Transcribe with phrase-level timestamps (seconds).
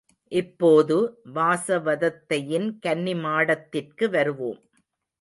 [0.31, 0.95] இப்போது
[1.35, 4.61] வாசவதத்தையின் கன்னி மாடத்திற்கு வருவோம்.